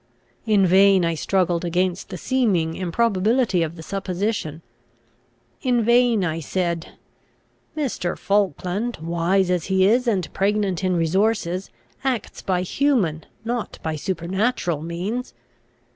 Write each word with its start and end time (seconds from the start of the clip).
In 0.47 0.65
vain 0.65 1.05
I 1.05 1.13
struggled 1.13 1.63
against 1.63 2.09
the 2.09 2.17
seeming 2.17 2.73
improbability 2.73 3.61
of 3.61 3.75
the 3.75 3.83
supposition. 3.83 4.63
In 5.61 5.83
vain 5.83 6.23
I 6.25 6.39
said, 6.39 6.93
"Mr. 7.77 8.17
Falkland, 8.17 8.97
wise 8.99 9.51
as 9.51 9.65
he 9.65 9.85
is, 9.85 10.07
and 10.07 10.33
pregnant 10.33 10.83
in 10.83 10.95
resources, 10.95 11.69
acts 12.03 12.41
by 12.41 12.63
human, 12.63 13.27
not 13.45 13.77
by 13.83 13.95
supernatural 13.95 14.81
means. 14.81 15.35